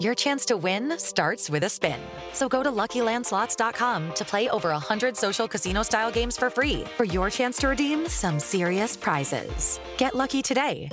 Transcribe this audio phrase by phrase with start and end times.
[0.00, 2.00] Your chance to win starts with a spin.
[2.32, 7.28] So go to LuckyLandSlots.com to play over 100 social casino-style games for free for your
[7.28, 9.78] chance to redeem some serious prizes.
[9.98, 10.88] Get lucky today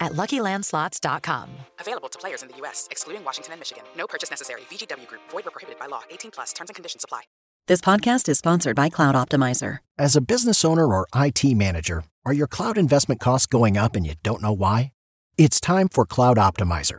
[0.00, 1.48] at LuckyLandSlots.com.
[1.80, 3.84] Available to players in the U.S., excluding Washington and Michigan.
[3.96, 4.62] No purchase necessary.
[4.62, 5.22] VGW Group.
[5.30, 6.02] Void were prohibited by law.
[6.10, 6.52] 18 plus.
[6.52, 7.22] Terms and conditions apply.
[7.68, 9.78] This podcast is sponsored by Cloud Optimizer.
[9.96, 14.04] As a business owner or IT manager, are your cloud investment costs going up and
[14.04, 14.92] you don't know why?
[15.38, 16.98] It's time for Cloud Optimizer.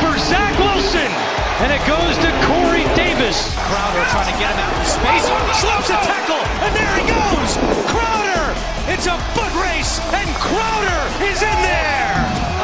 [0.00, 1.10] for Zach Wilson.
[1.62, 3.52] And it goes to Corey Davis.
[3.68, 5.24] Crowder trying to get him out in space.
[5.28, 6.42] Oh, Slips a tackle.
[6.64, 7.50] And there he goes.
[7.86, 8.46] Crowder.
[8.90, 10.00] It's a foot race.
[10.16, 12.16] And Crowder is in there.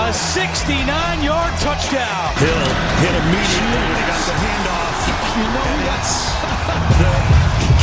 [0.09, 0.83] A 69
[1.23, 2.33] yard touchdown.
[2.39, 2.67] Hill
[3.03, 4.97] hit immediately when he got the handoff.
[5.39, 6.35] You know that's
[6.99, 7.13] the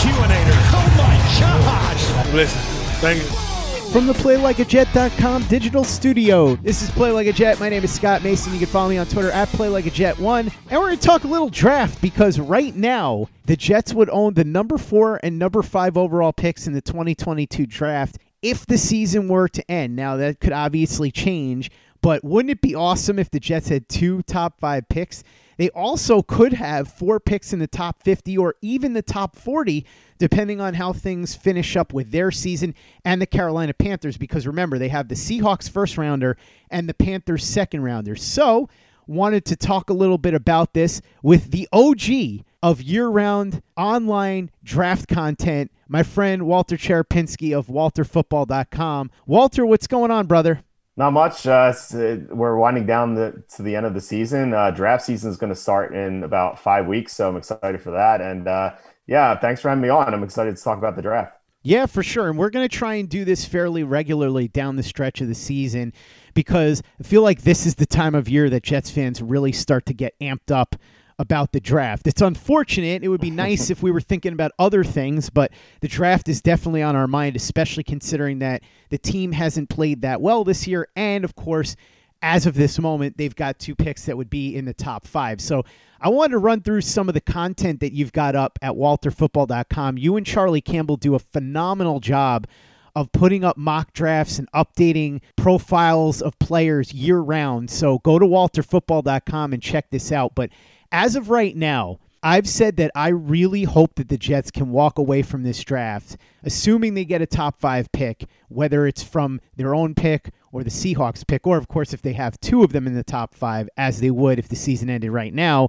[0.01, 0.59] Q-inator.
[0.75, 2.33] Oh my gosh.
[2.33, 2.59] Listen,
[2.99, 3.44] thank you.
[3.91, 7.59] From the PlayLikeAJet.com digital studio, this is Play Like a Jet.
[7.61, 8.51] My name is Scott Mason.
[8.51, 10.39] You can follow me on Twitter at PlayLikeAJet1.
[10.69, 14.33] And we're going to talk a little draft because right now, the Jets would own
[14.33, 19.29] the number four and number five overall picks in the 2022 draft if the season
[19.29, 19.95] were to end.
[19.95, 21.71] Now, that could obviously change,
[22.01, 25.23] but wouldn't it be awesome if the Jets had two top five picks?
[25.57, 29.85] They also could have four picks in the top 50 or even the top 40,
[30.17, 34.77] depending on how things finish up with their season and the Carolina Panthers, because remember,
[34.77, 36.37] they have the Seahawks first rounder
[36.69, 38.15] and the Panthers second rounder.
[38.15, 38.69] So,
[39.07, 44.49] wanted to talk a little bit about this with the OG of year round online
[44.63, 49.11] draft content, my friend Walter Cherepinsky of WalterFootball.com.
[49.27, 50.63] Walter, what's going on, brother?
[50.97, 51.45] Not much.
[51.45, 54.53] Uh, uh, we're winding down the, to the end of the season.
[54.53, 57.91] Uh, draft season is going to start in about five weeks, so I'm excited for
[57.91, 58.21] that.
[58.21, 60.13] And uh, yeah, thanks for having me on.
[60.13, 61.33] I'm excited to talk about the draft.
[61.63, 62.29] Yeah, for sure.
[62.29, 65.35] And we're going to try and do this fairly regularly down the stretch of the
[65.35, 65.93] season
[66.33, 69.85] because I feel like this is the time of year that Jets fans really start
[69.87, 70.75] to get amped up
[71.17, 72.07] about the draft.
[72.07, 73.03] It's unfortunate.
[73.03, 76.41] It would be nice if we were thinking about other things, but the draft is
[76.41, 80.87] definitely on our mind, especially considering that the team hasn't played that well this year.
[80.95, 81.75] And of course,
[82.21, 85.39] as of this moment, they've got two picks that would be in the top five.
[85.39, 85.63] So
[86.01, 89.97] I wanted to run through some of the content that you've got up at walterfootball.com.
[89.97, 92.47] You and Charlie Campbell do a phenomenal job
[92.95, 97.69] of putting up mock drafts and updating profiles of players year round.
[97.69, 100.33] So go to walterfootball.com and check this out.
[100.33, 100.49] But
[100.95, 104.97] as of right now, I've said that I really hope that the Jets can walk
[104.97, 109.75] away from this draft, assuming they get a top five pick, whether it's from their
[109.75, 112.87] own pick or the Seahawks pick, or of course, if they have two of them
[112.87, 115.67] in the top five, as they would if the season ended right now.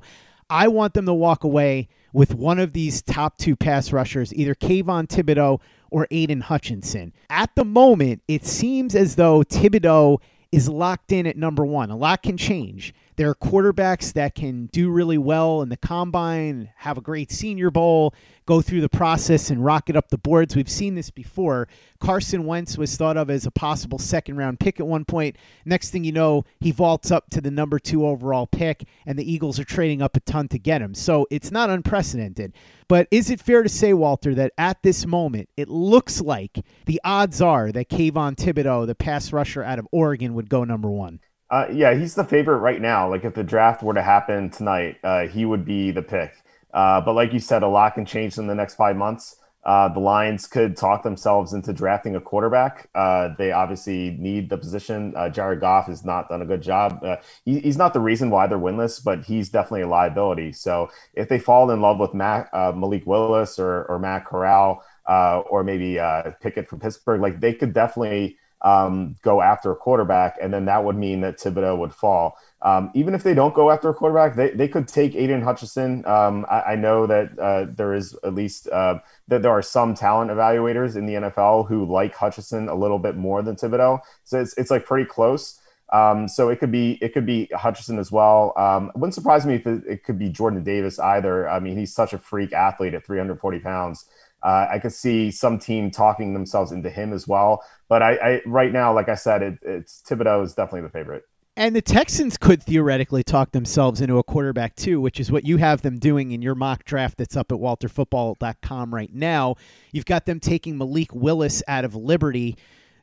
[0.48, 4.54] I want them to walk away with one of these top two pass rushers, either
[4.54, 7.12] Kayvon Thibodeaux or Aidan Hutchinson.
[7.30, 10.20] At the moment, it seems as though Thibodeaux
[10.52, 11.90] is locked in at number one.
[11.90, 12.94] A lot can change.
[13.16, 17.70] There are quarterbacks that can do really well in the combine, have a great senior
[17.70, 18.14] bowl,
[18.44, 20.54] go through the process and rocket up the boards.
[20.54, 21.66] We've seen this before.
[21.98, 25.36] Carson Wentz was thought of as a possible second round pick at one point.
[25.64, 29.32] Next thing you know, he vaults up to the number two overall pick, and the
[29.32, 30.94] Eagles are trading up a ton to get him.
[30.94, 32.52] So it's not unprecedented.
[32.86, 37.00] But is it fair to say, Walter, that at this moment, it looks like the
[37.02, 41.20] odds are that Kayvon Thibodeaux, the pass rusher out of Oregon, would go number one?
[41.50, 43.08] Uh, yeah, he's the favorite right now.
[43.08, 46.32] Like if the draft were to happen tonight, uh, he would be the pick.
[46.74, 49.36] Uh, but like you said, a lot can change in the next five months.
[49.64, 52.88] Uh, the Lions could talk themselves into drafting a quarterback.
[52.94, 55.12] Uh, they obviously need the position.
[55.16, 57.04] Uh, Jared Goff has not done a good job.
[57.44, 60.52] He, he's not the reason why they're winless, but he's definitely a liability.
[60.52, 65.64] So if they fall in love with Matt, Malik Willis or, or Matt Corral or
[65.64, 65.98] maybe
[66.40, 70.84] Pickett from Pittsburgh, like they could definitely um, go after a quarterback, and then that
[70.84, 72.38] would mean that Thibodeaux would fall.
[72.62, 76.04] Um, even if they don't go after a quarterback, they, they could take Aiden Hutchinson.
[76.06, 78.98] Um, I, I, know that uh, there is at least uh,
[79.28, 83.14] that there are some talent evaluators in the NFL who like Hutchinson a little bit
[83.14, 84.00] more than Thibodeaux.
[84.24, 85.60] So it's, it's like pretty close.
[85.92, 88.52] Um, so it could be it could be Hutchinson as well.
[88.56, 91.48] Um, wouldn't surprise me if it, it, could be Jordan Davis either.
[91.48, 94.06] I mean, he's such a freak athlete at 340 pounds.
[94.46, 97.64] Uh, I could see some team talking themselves into him as well.
[97.88, 101.24] But I, I right now, like I said, it, it's Thibodeaux is definitely the favorite.
[101.56, 105.56] And the Texans could theoretically talk themselves into a quarterback too, which is what you
[105.56, 109.56] have them doing in your mock draft that's up at walterfootball.com right now.
[109.90, 112.56] You've got them taking Malik Willis out of Liberty.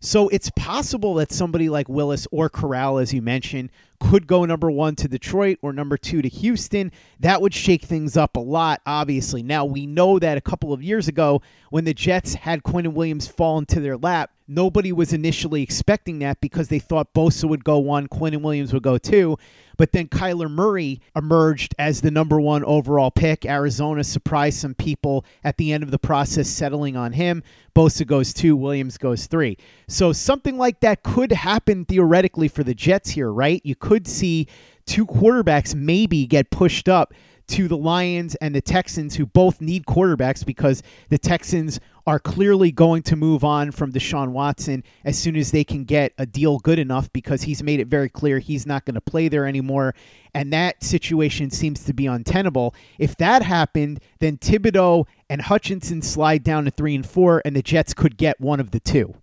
[0.05, 3.69] So it's possible that somebody like Willis or Corral, as you mentioned,
[4.01, 6.91] could go number one to Detroit or number two to Houston.
[7.21, 9.43] That would shake things up a lot, obviously.
[9.43, 13.29] Now, we know that a couple of years ago, when the Jets had Quinnen Williams
[13.29, 17.77] fall into their lap, nobody was initially expecting that because they thought Bosa would go
[17.77, 19.37] one, Quinnen Williams would go two.
[19.83, 23.45] But then Kyler Murray emerged as the number one overall pick.
[23.45, 27.43] Arizona surprised some people at the end of the process, settling on him.
[27.75, 29.57] Bosa goes two, Williams goes three.
[29.89, 33.59] So something like that could happen theoretically for the Jets here, right?
[33.65, 34.47] You could see
[34.85, 37.13] two quarterbacks maybe get pushed up
[37.47, 42.71] to the Lions and the Texans, who both need quarterbacks because the Texans are clearly
[42.71, 46.59] going to move on from Deshaun Watson as soon as they can get a deal
[46.59, 49.95] good enough because he's made it very clear he's not going to play there anymore.
[50.33, 52.73] And that situation seems to be untenable.
[52.97, 57.61] If that happened, then Thibodeaux and Hutchinson slide down to three and four, and the
[57.61, 59.15] Jets could get one of the two.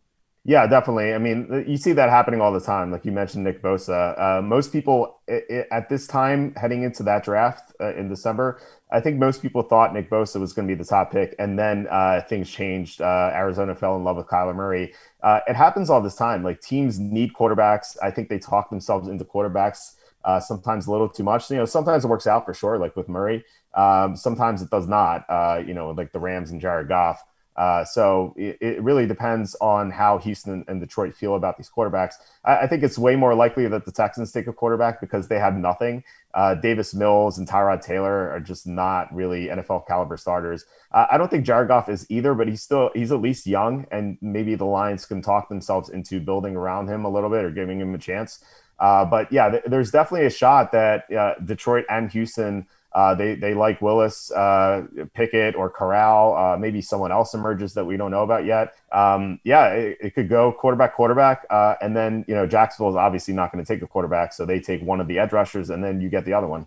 [0.45, 1.13] Yeah, definitely.
[1.13, 2.91] I mean, you see that happening all the time.
[2.91, 4.19] Like you mentioned, Nick Bosa.
[4.19, 8.59] Uh, most people it, it, at this time, heading into that draft uh, in December,
[8.93, 11.59] I think most people thought Nick Bosa was going to be the top pick, and
[11.59, 13.01] then uh, things changed.
[13.01, 14.93] Uh, Arizona fell in love with Kyler Murray.
[15.23, 16.43] Uh, it happens all this time.
[16.43, 17.97] Like teams need quarterbacks.
[18.03, 19.95] I think they talk themselves into quarterbacks
[20.25, 21.51] uh, sometimes a little too much.
[21.51, 23.45] You know, sometimes it works out for sure, like with Murray.
[23.75, 25.25] Um, sometimes it does not.
[25.67, 27.23] you know, like the Rams and Jared Goff.
[27.61, 32.15] Uh, so it, it, really depends on how Houston and Detroit feel about these quarterbacks.
[32.43, 35.39] I, I, think it's way more likely that the Texans take a quarterback because they
[35.39, 36.03] have nothing.
[36.33, 40.65] Uh, Davis Mills and Tyrod Taylor are just not really NFL caliber starters.
[40.91, 43.87] Uh, I don't think Jared Goff is either, but he's still he's at least young,
[43.91, 47.51] and maybe the Lions can talk themselves into building around him a little bit or
[47.51, 48.43] giving him a chance.
[48.79, 53.35] Uh, but yeah, th- there's definitely a shot that uh, Detroit and Houston uh, they
[53.35, 56.37] they like Willis, uh, Pickett, or Corral.
[56.37, 58.75] Uh, maybe someone else emerges that we don't know about yet.
[58.93, 62.97] Um, yeah, it, it, could go quarterback, quarterback, uh, and then you know Jacksonville is
[62.97, 65.71] obviously not going to take a quarterback, so they take one of the edge rushers,
[65.71, 66.67] and then you get the other one.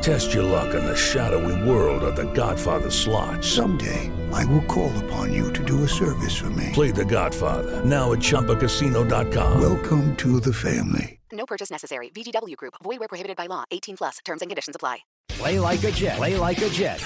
[0.00, 3.44] Test your luck in the shadowy world of The Godfather slot.
[3.44, 6.70] Someday, I will call upon you to do a service for me.
[6.72, 9.60] Play The Godfather now at ChumbaCasino.com.
[9.60, 11.20] Welcome to the family.
[11.30, 12.08] No purchase necessary.
[12.10, 12.74] VGW Group.
[12.82, 13.64] Void where prohibited by law.
[13.70, 14.18] 18 plus.
[14.24, 14.98] Terms and conditions apply.
[15.28, 16.16] Play like a Jet.
[16.16, 17.00] Play like a Jet.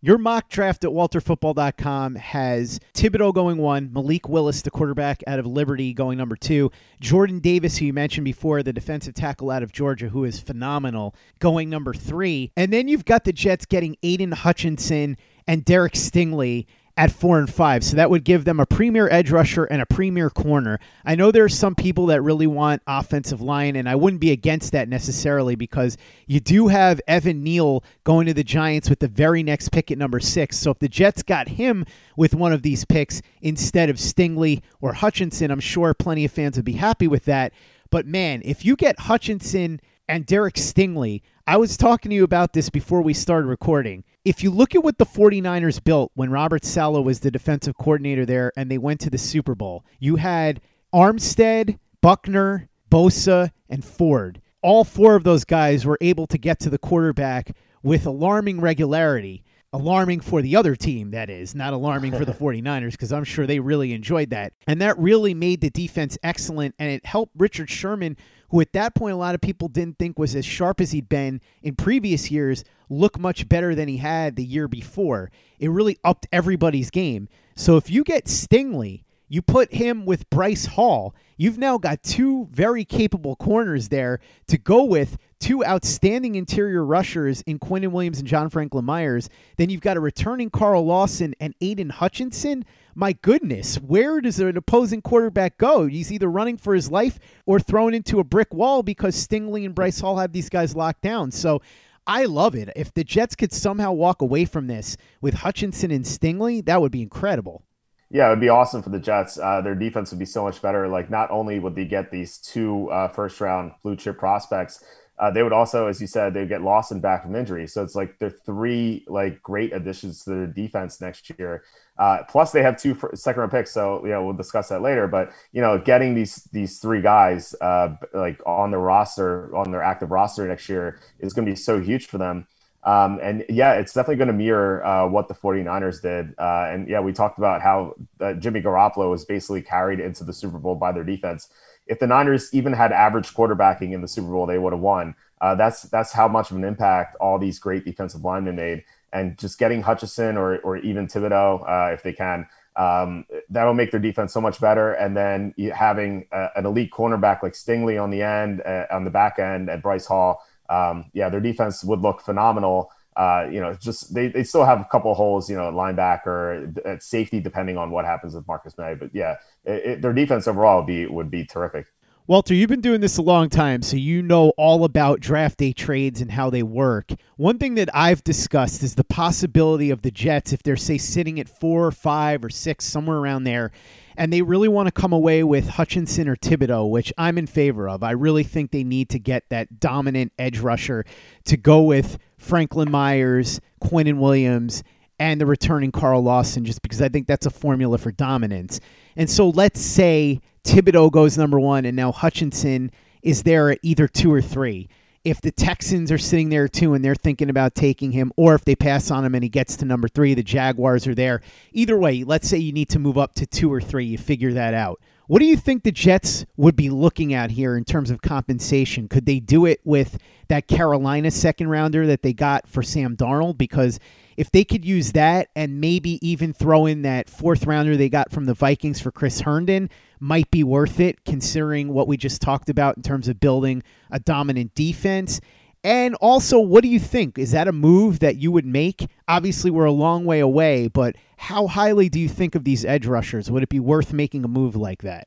[0.00, 5.46] Your mock draft at walterfootball.com has Thibodeaux going one, Malik Willis, the quarterback out of
[5.46, 9.72] Liberty, going number two, Jordan Davis, who you mentioned before, the defensive tackle out of
[9.72, 12.52] Georgia, who is phenomenal, going number three.
[12.56, 15.16] And then you've got the Jets getting Aidan Hutchinson
[15.48, 16.66] and Derek Stingley
[16.98, 17.84] at four and five.
[17.84, 20.80] So that would give them a premier edge rusher and a premier corner.
[21.04, 24.32] I know there are some people that really want offensive line, and I wouldn't be
[24.32, 29.06] against that necessarily because you do have Evan Neal going to the Giants with the
[29.06, 30.58] very next pick at number six.
[30.58, 31.86] So if the Jets got him
[32.16, 36.56] with one of these picks instead of Stingley or Hutchinson, I'm sure plenty of fans
[36.56, 37.52] would be happy with that.
[37.90, 42.54] But man, if you get Hutchinson and Derek Stingley, I was talking to you about
[42.54, 44.02] this before we started recording.
[44.24, 48.26] If you look at what the 49ers built when Robert Saleh was the defensive coordinator
[48.26, 50.60] there and they went to the Super Bowl, you had
[50.94, 54.40] Armstead, Buckner, Bosa, and Ford.
[54.62, 59.44] All four of those guys were able to get to the quarterback with alarming regularity.
[59.70, 63.46] Alarming for the other team, that is, not alarming for the 49ers, because I'm sure
[63.46, 64.54] they really enjoyed that.
[64.66, 68.16] And that really made the defense excellent, and it helped Richard Sherman,
[68.50, 71.08] who at that point a lot of people didn't think was as sharp as he'd
[71.08, 75.30] been in previous years, look much better than he had the year before.
[75.58, 77.28] It really upped everybody's game.
[77.54, 82.48] So if you get Stingley, you put him with Bryce Hall, you've now got two
[82.50, 88.26] very capable corners there to go with two outstanding interior rushers in Quinnen Williams and
[88.26, 89.28] John Franklin Myers.
[89.56, 92.64] Then you've got a returning Carl Lawson and Aidan Hutchinson.
[92.98, 95.86] My goodness, where does an opposing quarterback go?
[95.86, 99.72] He's either running for his life or thrown into a brick wall because Stingley and
[99.72, 101.30] Bryce Hall have these guys locked down.
[101.30, 101.62] So
[102.08, 102.70] I love it.
[102.74, 106.90] If the Jets could somehow walk away from this with Hutchinson and Stingley, that would
[106.90, 107.62] be incredible.
[108.10, 109.38] Yeah, it would be awesome for the Jets.
[109.38, 110.88] Uh, their defense would be so much better.
[110.88, 114.82] Like, not only would they get these two uh, first round blue chip prospects,
[115.18, 117.66] uh, they would also, as you said, they get Lawson back from injury.
[117.66, 121.64] So it's like they're three like great additions to the defense next year.
[121.98, 123.72] Uh, plus, they have two second round picks.
[123.72, 125.08] So you know we'll discuss that later.
[125.08, 129.82] But you know, getting these these three guys uh, like on the roster on their
[129.82, 132.46] active roster next year is going to be so huge for them.
[132.84, 136.34] Um, and yeah, it's definitely going to mirror uh, what the 49ers did.
[136.38, 140.32] Uh, and yeah, we talked about how uh, Jimmy Garoppolo was basically carried into the
[140.32, 141.50] Super Bowl by their defense.
[141.88, 145.14] If the Niners even had average quarterbacking in the Super Bowl, they would have won.
[145.40, 148.84] Uh, that's that's how much of an impact all these great defensive linemen made.
[149.12, 153.90] And just getting Hutchinson or or even Thibodeaux, uh, if they can, um, that'll make
[153.90, 154.92] their defense so much better.
[154.92, 159.10] And then having a, an elite cornerback like Stingley on the end, uh, on the
[159.10, 162.90] back end, and Bryce Hall um, yeah, their defense would look phenomenal.
[163.16, 167.02] Uh, you know, just they, they still have a couple holes, you know, linebacker, at
[167.02, 168.94] safety, depending on what happens with Marcus Maye.
[168.94, 169.36] But yeah,
[169.68, 171.86] it, their defense overall would be would be terrific.
[172.28, 175.72] Walter, you've been doing this a long time, so you know all about draft day
[175.72, 177.12] trades and how they work.
[177.38, 181.40] One thing that I've discussed is the possibility of the Jets, if they're, say, sitting
[181.40, 183.72] at four or five or six, somewhere around there,
[184.14, 187.88] and they really want to come away with Hutchinson or Thibodeaux, which I'm in favor
[187.88, 188.02] of.
[188.02, 191.06] I really think they need to get that dominant edge rusher
[191.46, 194.82] to go with Franklin Myers, Quinnen Williams,
[195.18, 198.80] and the returning Carl Lawson, just because I think that's a formula for dominance.
[199.16, 202.90] And so let's say Thibodeaux goes number one, and now Hutchinson
[203.22, 204.88] is there at either two or three.
[205.24, 208.64] If the Texans are sitting there too and they're thinking about taking him, or if
[208.64, 211.42] they pass on him and he gets to number three, the Jaguars are there.
[211.72, 214.52] Either way, let's say you need to move up to two or three, you figure
[214.52, 215.00] that out.
[215.26, 219.08] What do you think the Jets would be looking at here in terms of compensation?
[219.08, 220.16] Could they do it with
[220.48, 223.58] that Carolina second rounder that they got for Sam Darnold?
[223.58, 224.00] Because
[224.38, 228.30] if they could use that and maybe even throw in that fourth rounder they got
[228.30, 229.90] from the Vikings for Chris Herndon,
[230.20, 234.20] might be worth it considering what we just talked about in terms of building a
[234.20, 235.40] dominant defense.
[235.82, 237.36] And also, what do you think?
[237.36, 239.08] Is that a move that you would make?
[239.26, 243.06] Obviously, we're a long way away, but how highly do you think of these edge
[243.06, 243.50] rushers?
[243.50, 245.26] Would it be worth making a move like that?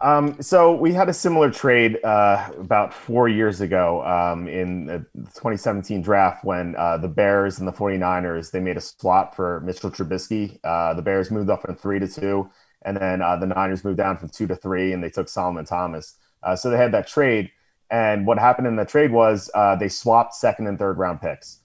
[0.00, 4.98] Um, so we had a similar trade uh, about four years ago um, in the
[5.16, 9.90] 2017 draft when uh, the Bears and the 49ers they made a swap for Mitchell
[9.90, 10.58] Trubisky.
[10.62, 12.48] Uh, the Bears moved up from three to two,
[12.82, 15.64] and then uh, the Niners moved down from two to three, and they took Solomon
[15.64, 16.14] Thomas.
[16.44, 17.50] Uh, so they had that trade.
[17.90, 21.60] And what happened in the trade was uh, they swapped second and third round picks.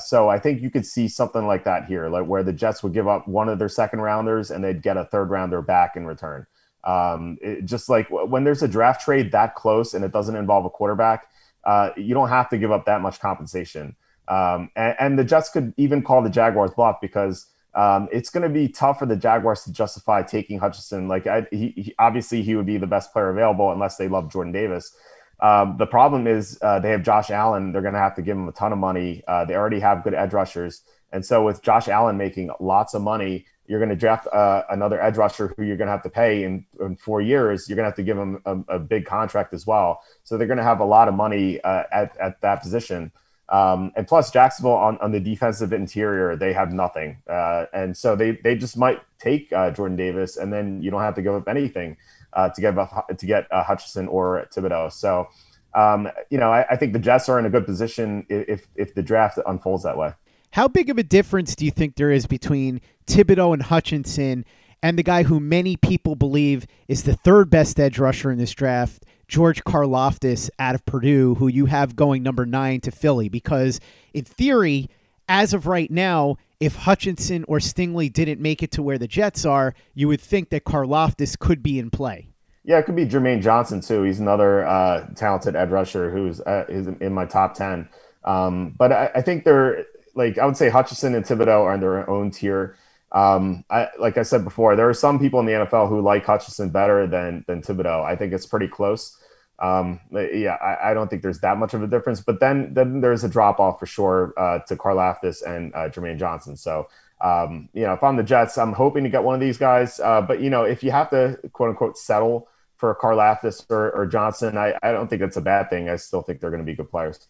[0.00, 2.92] So I think you could see something like that here, like where the Jets would
[2.92, 6.06] give up one of their second rounders and they'd get a third rounder back in
[6.06, 6.46] return.
[6.84, 10.64] Um, it, just like when there's a draft trade that close and it doesn't involve
[10.64, 11.28] a quarterback,
[11.64, 13.96] uh, you don't have to give up that much compensation.
[14.28, 18.44] Um, and, and, the Jets could even call the Jaguars bluff because um, it's going
[18.44, 21.08] to be tough for the Jaguars to justify taking Hutchinson.
[21.08, 24.30] Like, I, he, he, obviously, he would be the best player available unless they love
[24.30, 24.94] Jordan Davis.
[25.40, 27.72] Um, the problem is uh, they have Josh Allen.
[27.72, 29.22] They're going to have to give him a ton of money.
[29.26, 30.82] Uh, they already have good edge rushers.
[31.12, 35.00] And so, with Josh Allen making lots of money, you're going to draft uh, another
[35.00, 37.68] edge rusher who you're going to have to pay in, in four years.
[37.68, 40.02] You're going to have to give him a, a, big contract as well.
[40.24, 43.12] So they're going to have a lot of money uh, at, at that position.
[43.48, 47.18] Um, and plus, Jacksonville on, on the defensive interior, they have nothing.
[47.28, 51.02] Uh, and so they, they just might take uh, Jordan Davis, and then you don't
[51.02, 51.96] have to give up anything
[52.32, 52.74] uh, to get,
[53.18, 54.92] to get uh, Hutchinson or Thibodeaux.
[54.92, 55.28] So,
[55.76, 58.96] um, you know, I, I think the Jets are in a good position if, if
[58.96, 60.12] the draft unfolds that way.
[60.52, 64.44] How big of a difference do you think there is between Thibodeaux and Hutchinson
[64.82, 68.52] and the guy who many people believe is the third best edge rusher in this
[68.52, 73.28] draft, George Karlaftis out of Purdue, who you have going number nine to Philly?
[73.28, 73.80] Because
[74.14, 74.88] in theory,
[75.28, 79.44] as of right now, if Hutchinson or Stingley didn't make it to where the Jets
[79.44, 82.28] are, you would think that Karlaftis could be in play.
[82.64, 84.02] Yeah, it could be Jermaine Johnson too.
[84.02, 87.88] He's another uh, talented edge rusher who's uh, is in my top ten.
[88.24, 91.80] Um, but I, I, think they're like I would say Hutchinson and Thibodeaux are in
[91.80, 92.76] their own tier.
[93.12, 96.24] Um, I, like I said before, there are some people in the NFL who like
[96.24, 98.04] Hutchinson better than than Thibodeaux.
[98.04, 99.16] I think it's pretty close.
[99.58, 102.20] Um, yeah, I, I, don't think there's that much of a difference.
[102.20, 106.18] But then then there's a drop off for sure uh, to Karlaftis and uh, Jermaine
[106.18, 106.56] Johnson.
[106.56, 106.88] So
[107.20, 110.00] um, you know, if I'm the Jets, I'm hoping to get one of these guys.
[110.00, 114.06] Uh, but you know, if you have to quote unquote settle for Karlaftis or, or
[114.06, 115.88] Johnson, I, I don't think that's a bad thing.
[115.90, 117.28] I still think they're going to be good players.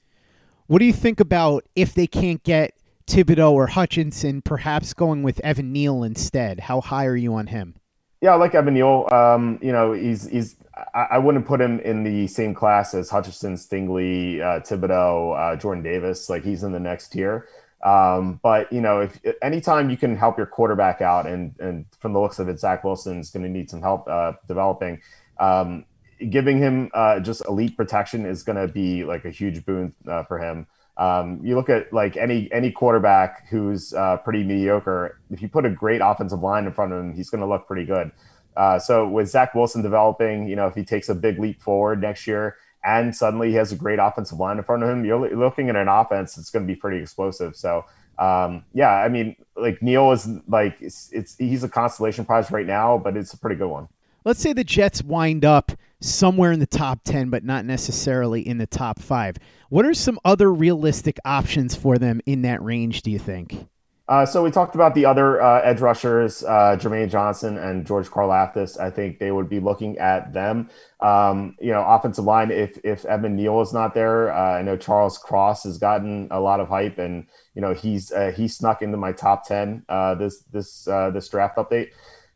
[0.69, 2.75] What do you think about if they can't get
[3.11, 6.61] Thibodeaux or Hutchinson, perhaps going with Evan Neal instead?
[6.61, 7.75] How high are you on him?
[8.21, 9.09] Yeah, I like Evan Neal.
[9.11, 10.57] Um, you know, he's he's.
[10.95, 15.57] I, I, wouldn't put him in the same class as Hutchinson, Stingley, uh, Thibodeaux, uh,
[15.57, 16.31] Jordan Davis.
[16.31, 17.49] Like he's in the next tier.
[17.85, 22.13] Um, but you know, if anytime you can help your quarterback out, and and from
[22.13, 25.01] the looks of it, Zach Wilson's going to need some help uh, developing.
[25.39, 25.85] Um,
[26.29, 30.23] giving him uh, just elite protection is going to be like a huge boon uh,
[30.25, 30.69] for him.
[31.01, 35.19] Um, you look at like any any quarterback who's uh, pretty mediocre.
[35.31, 37.67] If you put a great offensive line in front of him, he's going to look
[37.67, 38.13] pretty good.
[38.55, 42.03] Uh, so with Zach Wilson developing, you know, if he takes a big leap forward
[42.03, 45.35] next year, and suddenly he has a great offensive line in front of him, you're
[45.35, 47.57] looking at an offense that's going to be pretty explosive.
[47.57, 47.87] So
[48.19, 52.67] um, yeah, I mean, like Neal is like it's, it's he's a constellation prize right
[52.67, 53.89] now, but it's a pretty good one
[54.25, 58.59] let's say the Jets wind up somewhere in the top 10, but not necessarily in
[58.59, 59.37] the top five.
[59.69, 63.67] What are some other realistic options for them in that range, do you think?
[64.11, 68.09] Uh, so we talked about the other uh, edge rushers, uh, Jermaine Johnson and George
[68.09, 68.77] Karlaftis.
[68.77, 70.69] I think they would be looking at them.
[70.99, 72.51] Um, you know, offensive line.
[72.51, 76.41] If if Evan Neal is not there, uh, I know Charles Cross has gotten a
[76.41, 80.17] lot of hype, and you know he's uh, he snuck into my top ten uh,
[80.17, 81.91] this this this draft update.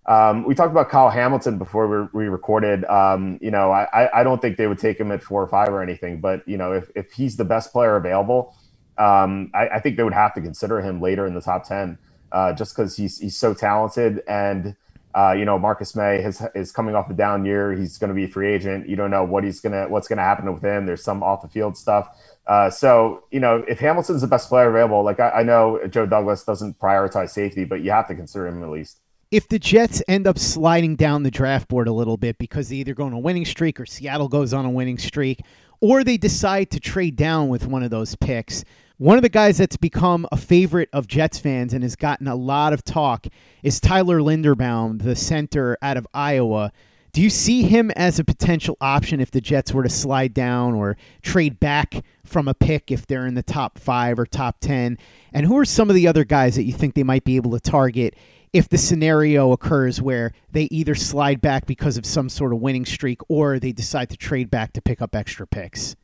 [0.07, 2.85] Um, we talked about Kyle Hamilton before we, we recorded.
[2.85, 5.69] Um, you know, I, I don't think they would take him at four or five
[5.69, 8.55] or anything, but you know, if, if he's the best player available,
[8.99, 11.99] um, I, I, think they would have to consider him later in the top ten,
[12.33, 14.23] uh, just because he's he's so talented.
[14.29, 14.77] And
[15.17, 17.73] uh, you know, Marcus Maye has, is coming off a down year.
[17.73, 18.89] He's going to be a free agent.
[18.89, 20.87] You don't know what he's gonna what's gonna happen with him.
[20.87, 22.09] There's some off the field stuff.
[22.47, 26.07] Uh, so you know, if Hamilton's the best player available, like I, I know Joe
[26.07, 28.99] Douglas doesn't prioritize safety, but you have to consider him at least
[29.31, 32.77] if the Jets end up sliding down the draft board a little bit because they
[32.77, 35.41] either go on a winning streak or Seattle goes on a winning streak,
[35.81, 38.65] or they decide to trade down with one of those picks,
[38.97, 42.37] one of the guys that's become a favorite of Jets fans and has gotten a
[42.37, 43.27] lot of talk
[43.63, 46.73] is Tyler Linderbaum, the center out of Iowa.
[47.13, 50.75] Do you see him as a potential option if the Jets were to slide down
[50.75, 54.97] or trade back from a pick if they're in the top five or top 10?
[55.33, 57.51] And who are some of the other guys that you think they might be able
[57.51, 58.15] to target
[58.55, 62.87] if the scenario occurs where they either slide back because of some sort of winning
[62.87, 65.97] streak or they decide to trade back to pick up extra picks?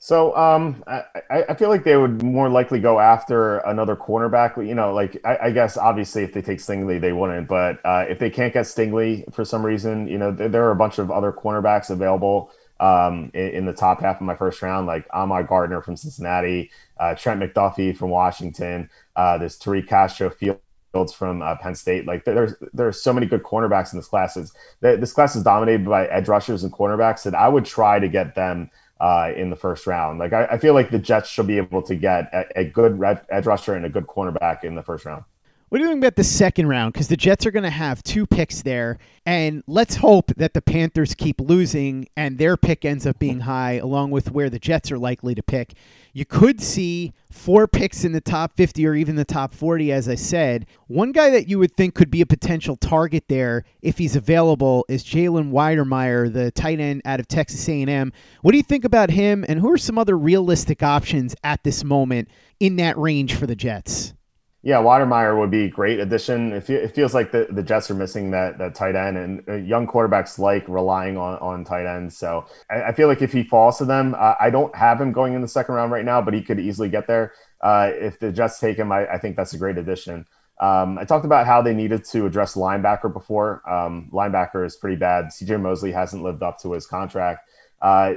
[0.00, 4.56] So um, I, I feel like they would more likely go after another cornerback.
[4.66, 7.46] You know, like I, I guess obviously if they take Stingley, they wouldn't.
[7.46, 10.70] But uh, if they can't get Stingley for some reason, you know, there, there are
[10.70, 14.62] a bunch of other cornerbacks available um, in, in, the top half of my first
[14.62, 18.88] round, like Ahmad Gardner from Cincinnati, uh, Trent McDuffie from Washington.
[19.16, 20.60] Uh, there's Tariq Castro Field
[20.98, 22.06] Fields from uh, Penn State.
[22.06, 24.36] Like there's there are so many good cornerbacks in this class.
[24.36, 28.08] It's, this class is dominated by edge rushers and cornerbacks that I would try to
[28.08, 30.18] get them uh, in the first round.
[30.18, 33.00] Like I, I, feel like the Jets should be able to get a, a good
[33.30, 35.22] edge rusher and a good cornerback in the first round.
[35.68, 36.94] What do you think about the second round?
[36.94, 40.62] Because the Jets are going to have two picks there, and let's hope that the
[40.62, 44.90] Panthers keep losing and their pick ends up being high, along with where the Jets
[44.90, 45.74] are likely to pick.
[46.14, 50.08] You could see four picks in the top 50 or even the top 40, as
[50.08, 50.64] I said.
[50.86, 54.86] One guy that you would think could be a potential target there, if he's available,
[54.88, 58.10] is Jalen Wydermyer, the tight end out of Texas A&M.
[58.40, 61.84] What do you think about him, and who are some other realistic options at this
[61.84, 62.28] moment
[62.58, 64.14] in that range for the Jets?
[64.62, 66.52] Yeah, Wydermyer would be a great addition.
[66.52, 69.54] It, it feels like the, the Jets are missing that that tight end, and uh,
[69.54, 72.16] young quarterbacks like relying on, on tight ends.
[72.16, 75.12] So I, I feel like if he falls to them, uh, I don't have him
[75.12, 77.34] going in the second round right now, but he could easily get there.
[77.60, 80.26] Uh, if the Jets take him, I, I, think that's a great addition.
[80.60, 83.68] Um, I talked about how they needed to address linebacker before.
[83.68, 85.26] Um, linebacker is pretty bad.
[85.26, 87.48] CJ Mosley hasn't lived up to his contract.
[87.80, 88.14] Uh,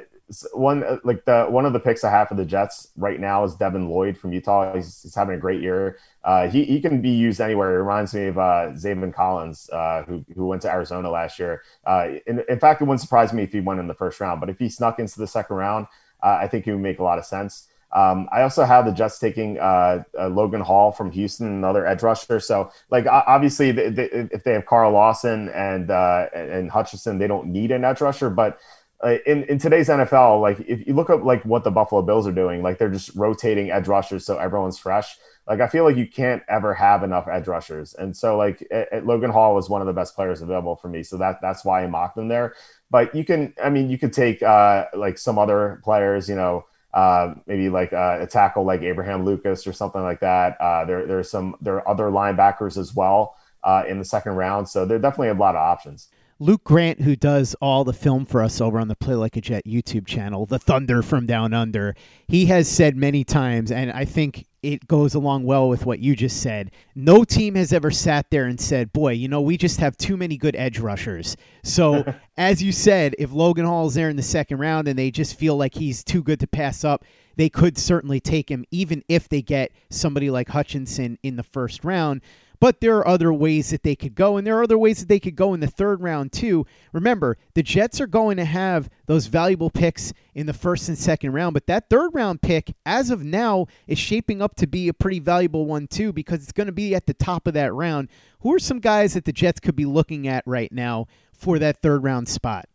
[0.54, 3.44] one uh, like the one of the picks I have for the Jets right now
[3.44, 4.76] is Devin Lloyd from Utah.
[4.76, 5.98] He's, he's having a great year.
[6.24, 7.76] Uh, he he can be used anywhere.
[7.76, 11.62] It reminds me of uh, Zaven Collins, uh, who who went to Arizona last year.
[11.86, 14.40] Uh, in, in fact, it wouldn't surprise me if he went in the first round.
[14.40, 15.88] But if he snuck into the second round,
[16.24, 17.68] uh, I think he would make a lot of sense.
[17.94, 22.04] Um, I also have the Jets taking uh, uh, Logan Hall from Houston, another edge
[22.04, 22.40] rusher.
[22.40, 27.28] So, like, obviously, they, they, if they have Carl Lawson and uh, and Hutchinson, they
[27.28, 28.30] don't need an edge rusher.
[28.30, 28.60] But
[29.04, 32.28] uh, in in today's NFL, like if you look up like what the Buffalo Bills
[32.28, 35.18] are doing, like they're just rotating edge rushers so everyone's fresh.
[35.48, 38.66] Like I feel like you can't ever have enough edge rushers, and so like
[39.04, 41.84] Logan Hall was one of the best players available for me, so that that's why
[41.84, 42.54] I mocked them there.
[42.92, 46.66] But you can, I mean, you could take uh, like some other players, you know,
[46.94, 50.60] uh, maybe like uh, a tackle like Abraham Lucas or something like that.
[50.60, 54.70] Uh, there there's some there are other linebackers as well uh, in the second round,
[54.70, 56.10] so there are definitely a lot of options.
[56.42, 59.42] Luke Grant, who does all the film for us over on the Play Like a
[59.42, 61.96] Jet YouTube channel, The Thunder from Down Under,
[62.28, 66.16] he has said many times, and I think it goes along well with what you
[66.16, 66.72] just said.
[66.96, 70.18] No team has ever sat there and said, Boy, you know, we just have too
[70.18, 71.38] many good edge rushers.
[71.64, 75.12] So, as you said, if Logan Hall is there in the second round and they
[75.12, 79.04] just feel like he's too good to pass up, they could certainly take him, even
[79.08, 82.22] if they get somebody like Hutchinson in the first round.
[82.62, 85.10] But there are other ways that they could go, and there are other ways that
[85.10, 86.68] they could go in the third round, too.
[86.94, 91.34] Remember, the Jets are going to have those valuable picks in the first and second
[91.34, 94.94] round, but that third round pick, as of now, is shaping up to be a
[94.94, 98.10] pretty valuable one, too, because it's going to be at the top of that round.
[98.42, 101.82] Who are some guys that the Jets could be looking at right now for that
[101.82, 102.70] third round spot?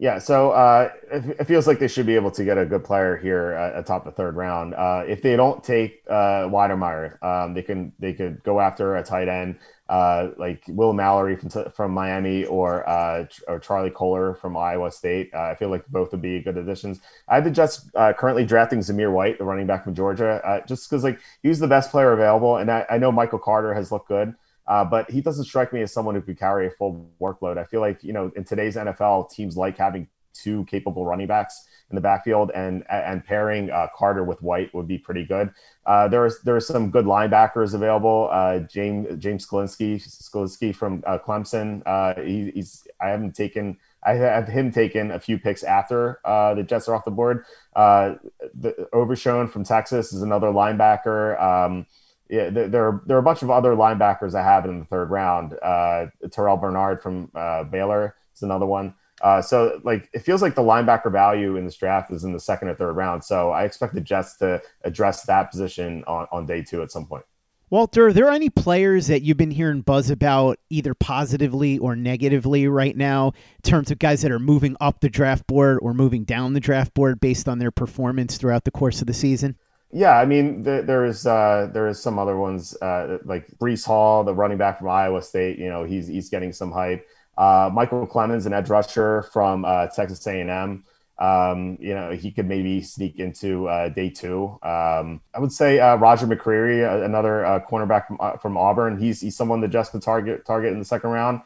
[0.00, 2.82] Yeah, so uh, it, it, feels like they should be able to get a good
[2.82, 4.72] player here at, atop the third round.
[4.72, 9.02] Uh, if they don't take uh, Wydermyer, um, they can they could go after a
[9.02, 9.58] tight end
[9.90, 15.34] uh, like Will Mallory from from Miami or uh, or Charlie Kolar from Iowa State.
[15.34, 17.00] Uh, I feel like both would be good additions.
[17.28, 20.64] I have the Jets uh, currently drafting Zamir White, the running back from Georgia, uh,
[20.64, 23.92] just because like he's the best player available, and I, I know Michael Carter has
[23.92, 24.34] looked good.
[24.70, 27.58] Uh, but he doesn't strike me as someone who could carry a full workload.
[27.58, 31.66] I feel like you know in today's NFL, teams like having two capable running backs
[31.90, 35.50] in the backfield, and and pairing uh, Carter with White would be pretty good.
[35.86, 38.28] Uh, there's there's some good linebackers available.
[38.30, 41.82] Uh, James James Skolinski Skolinski from uh, Clemson.
[41.84, 43.76] Uh, he, he's I haven't taken.
[44.04, 47.44] I have him taken a few picks after uh, the Jets are off the board.
[47.74, 51.42] the Overshown from Texas is another linebacker.
[51.42, 51.86] Um,
[52.30, 55.10] yeah, there, are there are a bunch of other linebackers I have in the third
[55.10, 55.54] round.
[55.60, 58.94] Uh, Terrell Bernard from uh, Baylor is another one.
[59.20, 62.40] Uh, so like it feels like the linebacker value in this draft is in the
[62.40, 63.22] second or third round.
[63.24, 67.04] So I expect the Jets to address that position on, on day two at some
[67.04, 67.24] point.
[67.68, 72.66] Walter, are there any players that you've been hearing buzz about either positively or negatively
[72.66, 76.24] right now in terms of guys that are moving up the draft board or moving
[76.24, 79.56] down the draft board based on their performance throughout the course of the season?
[79.92, 84.22] Yeah, I mean, there is uh, there is some other ones uh, like Breece Hall,
[84.22, 85.58] the running back from Iowa State.
[85.58, 87.04] You know, he's he's getting some hype.
[87.36, 90.84] Uh, Michael Clemons, an edge rusher from uh, Texas A&M.
[91.18, 94.58] Um, you know, he could maybe sneak into uh, day two.
[94.62, 98.96] Um, I would say uh, Roger McCreary, another cornerback from, from Auburn.
[98.96, 101.40] He's he's someone that just could target target in the second round.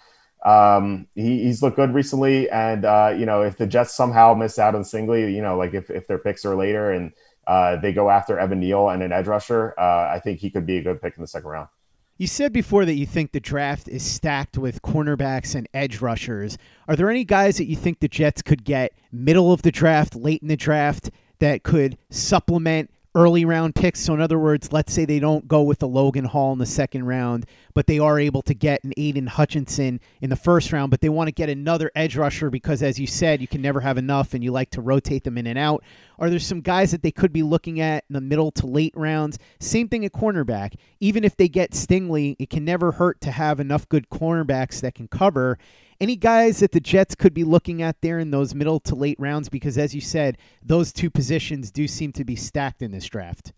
[0.45, 2.83] Um, he, he's looked good recently, and
[3.19, 6.07] you know, if the Jets somehow miss out on Stingley, you know, like if if
[6.07, 7.13] their picks are later and
[7.47, 9.75] uh, they go after Evan Neal and an edge rusher.
[9.79, 11.69] Uh, I think he could be a good pick in the second round.
[12.17, 16.57] You said before that you think the draft is stacked with cornerbacks and edge rushers.
[16.87, 20.15] Are there any guys that you think the Jets could get middle of the draft,
[20.15, 24.01] late in the draft, that could supplement early round picks.
[24.01, 26.67] So, in other words, let's say they don't go with the Logan Hall in the
[26.67, 30.91] second round, but they are able to get an Aidan Hutchinson in the first round,
[30.91, 33.81] but they want to get another edge rusher because, as you said, you can never
[33.81, 35.85] have enough and you like to rotate them in and out.
[36.19, 38.95] Are there some guys that they could be looking at in the middle to late
[38.97, 39.39] rounds?
[39.61, 40.75] Same thing at cornerback.
[41.01, 44.95] Even if they get Stingley, it can never hurt to have enough good cornerbacks that
[44.95, 45.59] can cover.
[46.01, 49.19] Any guys that the Jets could be looking at there in those middle to late
[49.19, 49.49] rounds?
[49.49, 53.53] Because as you said, those two positions do seem to be stacked in this draft.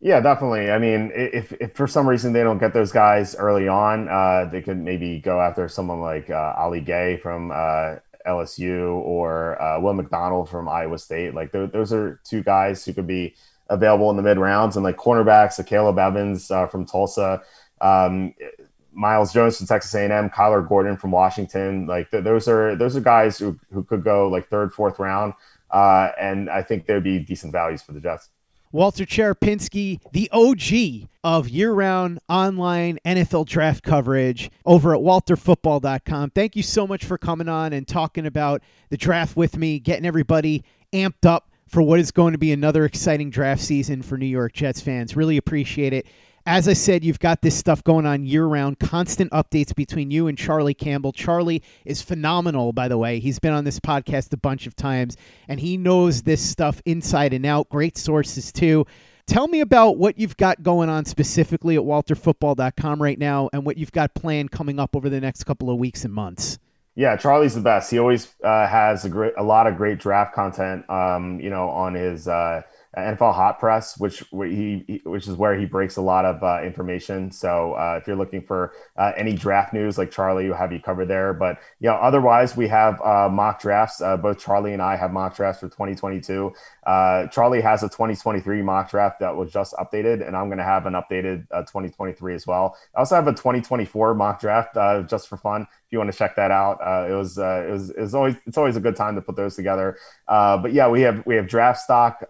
[0.00, 0.70] Yeah, definitely.
[0.70, 4.48] I mean, if, if for some reason they don't get those guys early on, uh,
[4.50, 9.80] they could maybe go after someone like uh, Ali Gaye from uh, LSU or uh,
[9.80, 11.34] Will McDonald from Iowa State.
[11.34, 13.34] Like th- those are two guys who could be
[13.70, 17.42] available in the mid rounds, and like cornerbacks, Caleb Evans uh, from Tulsa.
[17.80, 18.34] Um,
[18.92, 21.86] Myles Jones from Texas A&M, Kyler Gordon from Washington.
[21.86, 25.34] Like th- those are those are guys who, who could go like third, fourth round,
[25.70, 28.30] uh, and I think there'd be decent values for the Jets.
[28.70, 36.30] Walter Cherepinsky, the OG of year-round online NFL draft coverage over at walterfootball.com.
[36.30, 40.04] Thank you so much for coming on and talking about the draft with me, getting
[40.04, 44.26] everybody amped up for what is going to be another exciting draft season for New
[44.26, 45.16] York Jets fans.
[45.16, 46.06] Really appreciate it.
[46.50, 50.28] As I said, you've got this stuff going on year round, constant updates between you
[50.28, 51.12] and Charlie Campbell.
[51.12, 53.18] Charlie is phenomenal, by the way.
[53.18, 55.14] He's been on this podcast a bunch of times
[55.46, 57.68] and he knows this stuff inside and out.
[57.68, 58.86] Great sources, too.
[59.26, 63.76] Tell me about what you've got going on specifically at walterfootball.com right now and what
[63.76, 66.58] you've got planned coming up over the next couple of weeks and months.
[66.94, 67.90] Yeah, Charlie's the best.
[67.90, 70.88] He always uh, has a great, a lot of great draft content.
[70.88, 72.62] Um, you know, on his uh,
[72.96, 77.30] NFL Hot Press, which he, which is where he breaks a lot of uh, information.
[77.30, 80.80] So uh, if you're looking for uh, any draft news, like Charlie, will have you
[80.80, 81.34] covered there.
[81.34, 84.00] But you know, otherwise, we have uh, mock drafts.
[84.00, 86.52] Uh, both Charlie and I have mock drafts for 2022.
[86.86, 90.64] Uh, Charlie has a 2023 mock draft that was just updated, and I'm going to
[90.64, 92.76] have an updated 2023 as well.
[92.96, 94.76] I also have a 2024 mock draft
[95.08, 95.62] just for fun.
[95.62, 98.56] If you want to check that out, it was it was it was always it's
[98.56, 99.98] always a good time to put those together.
[100.26, 102.24] but yeah, we have we have draft stock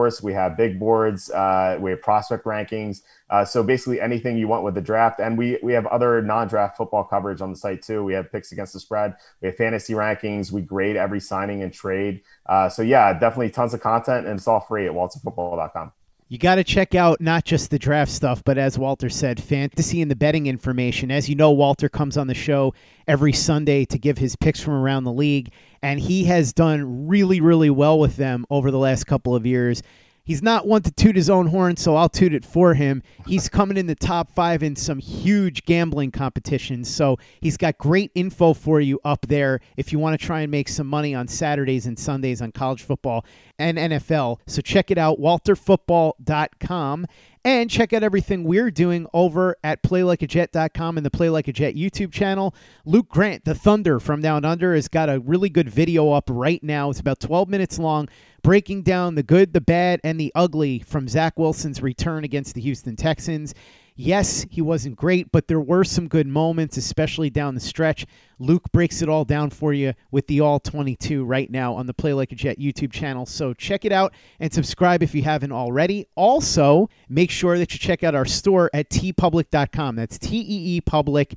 [0.00, 3.02] reports we have big boards, uh, we have prospect rankings.
[3.28, 6.76] Uh, so basically anything you want with the draft, and we we have other non-draft
[6.76, 8.02] football coverage on the site too.
[8.02, 11.72] We have picks against the spread, we have fantasy rankings, we grade every signing and
[11.72, 12.22] trade.
[12.46, 15.92] Uh, so yeah, definitely tons of content, and it's all free at walterfootball.com.
[16.30, 20.00] You got to check out not just the draft stuff, but as Walter said, fantasy
[20.00, 21.10] and the betting information.
[21.10, 22.72] As you know, Walter comes on the show
[23.08, 25.50] every Sunday to give his picks from around the league,
[25.82, 29.82] and he has done really, really well with them over the last couple of years.
[30.30, 33.02] He's not one to toot his own horn, so I'll toot it for him.
[33.26, 38.12] He's coming in the top five in some huge gambling competitions, so he's got great
[38.14, 41.26] info for you up there if you want to try and make some money on
[41.26, 43.24] Saturdays and Sundays on college football
[43.58, 44.38] and NFL.
[44.46, 47.06] So check it out, walterfootball.com.
[47.42, 51.74] And check out everything we're doing over at playlikeajet.com and the Play Like a Jet
[51.74, 52.54] YouTube channel.
[52.84, 56.62] Luke Grant, the Thunder from Down Under, has got a really good video up right
[56.62, 56.90] now.
[56.90, 58.10] It's about 12 minutes long,
[58.42, 62.60] breaking down the good, the bad, and the ugly from Zach Wilson's return against the
[62.60, 63.54] Houston Texans.
[64.02, 68.06] Yes, he wasn't great, but there were some good moments, especially down the stretch.
[68.38, 71.92] Luke breaks it all down for you with the All 22 right now on the
[71.92, 73.26] Play Like a Jet YouTube channel.
[73.26, 76.06] So check it out and subscribe if you haven't already.
[76.14, 79.96] Also, make sure that you check out our store at teepublic.com.
[79.96, 81.34] That's T E E Public.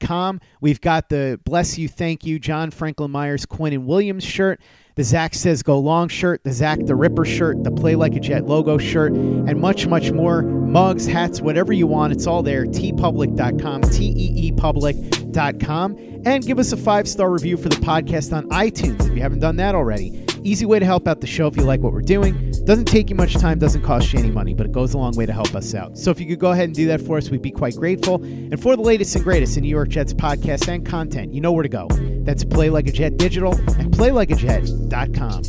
[0.00, 0.40] Com.
[0.60, 4.60] We've got the Bless You, Thank You, John Franklin Myers, Quinnen Williams shirt
[5.00, 8.20] the Zach Says Go Long shirt, the Zach the Ripper shirt, the Play Like a
[8.20, 10.42] Jet logo shirt, and much, much more.
[10.42, 12.66] Mugs, hats, whatever you want, it's all there.
[12.66, 15.96] teepublic.com, T E E public.com.
[16.26, 19.40] And give us a five star review for the podcast on iTunes if you haven't
[19.40, 20.22] done that already.
[20.44, 22.49] Easy way to help out the show if you like what we're doing.
[22.70, 25.16] Doesn't take you much time, doesn't cost you any money, but it goes a long
[25.16, 25.98] way to help us out.
[25.98, 28.22] So if you could go ahead and do that for us, we'd be quite grateful.
[28.22, 31.50] And for the latest and greatest in New York Jets podcasts and content, you know
[31.50, 31.88] where to go.
[32.22, 35.42] That's Play Like a Jet Digital and PlayLikeAJet.com.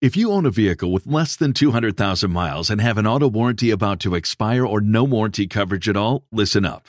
[0.00, 3.70] If you own a vehicle with less than 200,000 miles and have an auto warranty
[3.70, 6.88] about to expire or no warranty coverage at all, listen up.